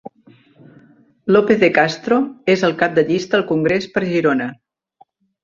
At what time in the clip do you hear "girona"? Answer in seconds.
4.15-4.51